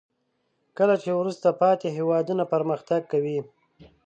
کله 0.77 0.95
چې 1.03 1.09
وروسته 1.19 1.47
پاتې 1.61 1.87
هیوادونه 1.97 2.43
پرمختګ 2.53 3.01
کوي. 3.11 3.39